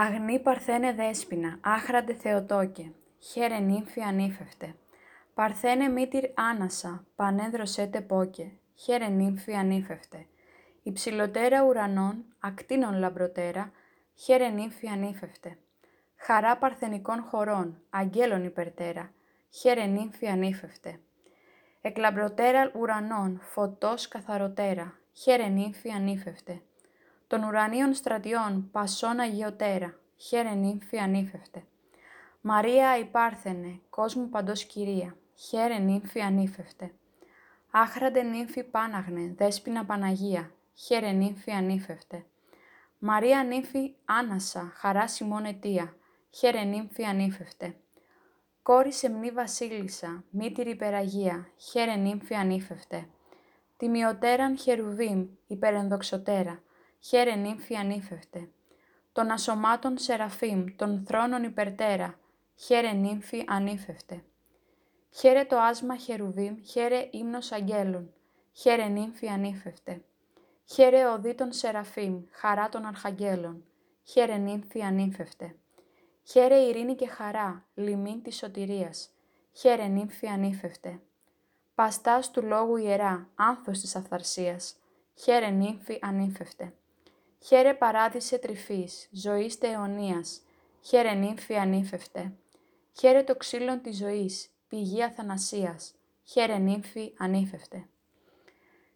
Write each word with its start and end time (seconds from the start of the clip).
Αγνή 0.00 0.38
Παρθένε 0.38 0.92
Δέσποινα, 0.92 1.58
άχραντε 1.60 2.14
Θεοτόκε, 2.14 2.92
χαίρε 3.18 3.58
νύμφη 3.58 4.00
ανήφευτε. 4.00 4.74
Παρθένε 5.34 5.88
μήτυρ 5.88 6.24
άνασα, 6.34 7.04
πανέδροσέ 7.16 7.86
τε 7.86 8.00
πόκε, 8.00 8.52
χαίρε 8.74 9.08
νύμφη 9.08 9.54
ανήφευτε. 9.54 10.26
Υψηλοτέρα 10.82 11.64
ουρανών, 11.64 12.24
ακτίνων 12.38 12.94
λαμπροτέρα, 12.98 13.72
χαίρε 14.14 14.48
νύμφη 14.48 14.88
ανήφευτε. 14.88 15.58
Χαρά 16.16 16.56
παρθενικών 16.56 17.22
χωρών, 17.22 17.82
αγγέλων 17.90 18.44
υπερτέρα, 18.44 19.12
χαίρε 19.50 19.84
νύμφη 19.84 20.26
ανήφευτε. 20.26 21.00
Εκλαμπροτέρα 21.80 22.70
ουρανών, 22.74 23.40
φωτός 23.42 24.08
καθαροτέρα, 24.08 24.98
χαίρε 25.12 25.46
νύμφη 25.46 25.90
ανήφευτε 25.90 26.62
των 27.28 27.42
ουρανίων 27.42 27.94
στρατιών, 27.94 28.68
πασόν 28.72 29.18
αγιωτέρα, 29.18 29.94
χαίρε 30.16 30.54
νύμφη 30.54 30.98
ανήφευτε. 30.98 31.62
Μαρία 32.40 32.98
υπάρθενε, 32.98 33.80
κόσμου 33.90 34.28
παντός 34.28 34.64
κυρία, 34.64 35.16
χαίρε 35.34 35.78
νύμφη 35.78 36.20
ανήφευτε. 36.20 36.92
Άχραντε 37.70 38.22
νύμφη 38.22 38.62
πάναγνε, 38.64 39.34
δέσποινα 39.36 39.84
Παναγία, 39.84 40.52
χαίρε 40.74 41.10
νύμφη 41.10 41.50
ανήφευτε. 41.50 42.24
Μαρία 42.98 43.44
νύμφη 43.44 43.94
άνασα, 44.04 44.72
χαρά 44.74 45.08
σημών 45.08 45.44
αιτία, 45.44 45.96
χαίρε 46.30 46.62
νύμφη 46.62 47.04
ανήφευτε. 47.04 47.76
Κόρη 48.62 48.92
σεμνή 48.92 49.30
βασίλισσα, 49.30 50.24
μήτηρη 50.30 50.70
υπεραγία, 50.70 51.48
χαίρε 51.56 51.94
νύμφη 51.94 52.34
ανήφευτε. 52.34 53.08
Τιμιωτέραν 53.76 54.58
χερουβίμ, 54.58 55.26
υπερενδοξωτέρα, 55.46 56.62
χαίρε 57.00 57.34
νύμφη 57.34 57.76
ανήφευτε. 57.76 58.48
Των 59.12 59.30
ασωμάτων 59.30 59.98
Σεραφείμ, 59.98 60.64
των 60.76 61.04
θρόνων 61.06 61.42
υπερτέρα, 61.42 62.18
χαίρε 62.54 62.92
νύμφη 62.92 63.44
ανήφευτε. 63.46 64.24
Χαίρε 65.10 65.44
το 65.44 65.58
άσμα 65.58 65.96
χερουβίμ, 65.96 66.56
χαίρε 66.64 67.08
ύμνος 67.10 67.52
αγγέλων, 67.52 68.12
χαίρε 68.52 68.84
νύμφη 68.84 69.28
ανήφευτε. 69.28 70.02
Χαίρε 70.64 71.06
οδή 71.06 71.34
των 71.34 71.52
Σεραφείμ, 71.52 72.22
χαρά 72.30 72.68
των 72.68 72.84
αρχαγγέλων, 72.84 73.64
χαίρε 74.04 74.36
νύμφη 74.36 74.82
ανήφευτε. 74.82 75.56
Χαίρε 76.22 76.56
ειρήνη 76.56 76.94
και 76.94 77.06
χαρά, 77.06 77.66
λιμήν 77.74 78.22
της 78.22 78.36
σωτηρίας, 78.36 79.10
χαίρε 79.52 79.86
νύμφη 79.86 80.26
ανήφευτε. 80.26 81.00
Παστάς 81.74 82.30
του 82.30 82.42
λόγου 82.42 82.76
ιερά, 82.76 83.28
άνθος 83.34 83.80
της 83.80 83.96
αυθαρσίας, 83.96 84.76
χαίρε 85.14 85.48
νύμφη 85.50 85.98
ανήφευτε. 86.02 86.72
Χαίρε 87.48 87.74
παράδεισε 87.74 88.38
τρυφής, 88.38 89.08
ζωής 89.12 89.58
αιωνίας, 89.60 90.40
χαίρε 90.80 91.12
νύμφη 91.12 91.54
ανήφευτε. 91.54 92.32
Χαίρε 92.98 93.22
το 93.22 93.36
ξύλο 93.36 93.78
της 93.78 93.96
ζωής, 93.96 94.50
πηγή 94.68 95.02
αθανασίας, 95.02 95.94
χαίρε 96.24 96.58
νύμφη 96.58 97.14
ανήφευτε. 97.18 97.88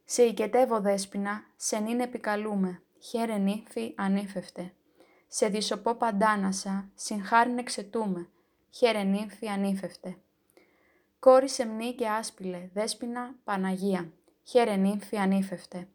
Σε 0.05 0.23
οικετεύω 0.23 0.81
δέσποινα, 0.81 1.45
σε 1.57 1.79
νυν 1.79 2.01
επικαλούμε, 2.01 2.83
χαίρε 2.99 3.37
νύμφη 3.37 3.95
ανήφευτε. 3.97 4.73
Σε 5.29 5.49
δισοπό 5.49 5.95
παντάνασα, 5.95 6.91
συγχάριν 6.95 7.59
εξετούμε, 7.59 8.29
χαίρε 8.71 9.03
νύμφη 9.03 9.49
ανήφευτε. 9.49 10.17
Κόρη 11.19 11.49
σεμνή 11.49 11.95
και 11.95 12.09
άσπηλε, 12.09 12.71
δέσποινα 12.73 13.35
Παναγία, 13.45 14.13
χαίρε 14.43 14.77
νύμφη 14.77 15.17
ανήφευτε. 15.17 15.89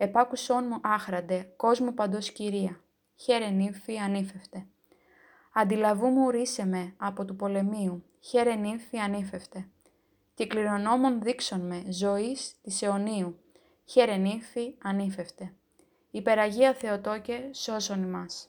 Επάκουσόν 0.00 0.64
μου 0.66 0.80
άχραντε, 0.82 1.52
κόσμο 1.56 1.92
παντός 1.92 2.30
κυρία, 2.30 2.80
χαίρε 3.16 3.48
νύμφη 3.48 3.98
ανήφευτε. 3.98 4.66
Αντιλαβού 5.52 6.06
μου 6.06 6.30
ρίσε 6.30 6.66
με 6.66 6.94
από 6.96 7.24
του 7.24 7.36
πολεμίου, 7.36 8.04
χαίρε 8.20 8.54
νύμφη 8.54 8.98
ανήφευτε. 8.98 9.68
Τι 10.34 10.46
κληρονόμων 10.46 11.22
δείξον 11.22 11.60
με, 11.60 11.84
ζωής 11.88 12.54
της 12.62 12.82
αιωνίου, 12.82 13.38
χαίρε 13.84 14.16
νύμφη 14.16 14.74
ανήφευτε. 14.82 15.52
Υπεραγία 16.10 16.74
Θεοτόκε, 16.74 17.50
σώσον 17.52 18.02
ημάς. 18.02 18.48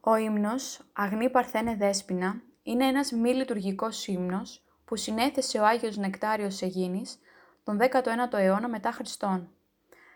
Ο 0.00 0.16
ύμνος 0.16 0.80
«Αγνή 0.92 1.30
Παρθένε 1.30 1.76
Δέσποινα» 1.76 2.42
είναι 2.62 2.86
ένας 2.86 3.12
μη 3.12 3.34
λειτουργικός 3.34 4.06
ύμνος 4.06 4.62
που 4.84 4.96
συνέθεσε 4.96 5.58
ο 5.58 5.66
Άγιος 5.66 5.96
Νεκτάριος 5.96 6.62
Αιγίνης 6.62 7.18
τον 7.66 7.78
19ο 7.80 8.32
αιώνα 8.32 8.68
μετά 8.68 8.90
Χριστόν, 8.90 9.48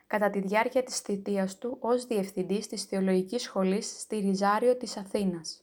κατά 0.07 0.31
τη 0.31 0.41
διάρκεια 0.41 0.83
της 0.83 0.99
θητείας 0.99 1.59
του 1.59 1.77
ως 1.81 2.07
διευθυντής 2.07 2.67
της 2.67 2.85
Θεολογικής 2.85 3.43
Σχολής 3.43 4.01
στη 4.01 4.17
Ριζάριο 4.17 4.77
της 4.77 4.97
Αθήνας. 4.97 5.63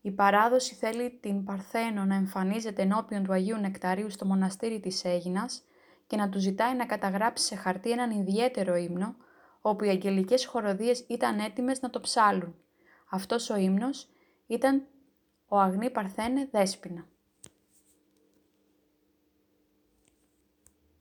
Η 0.00 0.10
παράδοση 0.10 0.74
θέλει 0.74 1.18
την 1.20 1.44
Παρθένο 1.44 2.04
να 2.04 2.14
εμφανίζεται 2.14 2.82
ενώπιον 2.82 3.24
του 3.24 3.32
Αγίου 3.32 3.56
Νεκταρίου 3.56 4.10
στο 4.10 4.26
μοναστήρι 4.26 4.80
της 4.80 5.04
Αίγινας 5.04 5.62
και 6.06 6.16
να 6.16 6.28
του 6.28 6.38
ζητάει 6.38 6.74
να 6.74 6.86
καταγράψει 6.86 7.44
σε 7.44 7.56
χαρτί 7.56 7.90
έναν 7.90 8.10
ιδιαίτερο 8.10 8.76
ύμνο, 8.76 9.16
όπου 9.60 9.84
οι 9.84 9.88
αγγελικές 9.88 10.46
χοροδίες 10.46 11.04
ήταν 11.08 11.38
έτοιμες 11.38 11.80
να 11.80 11.90
το 11.90 12.00
ψάλουν. 12.00 12.54
Αυτός 13.10 13.50
ο 13.50 13.56
ύμνος 13.56 14.08
ήταν 14.46 14.86
«Ο 15.48 15.58
Αγνή 15.58 15.90
Παρθένε 15.90 16.48
Δέσποινα». 16.50 17.06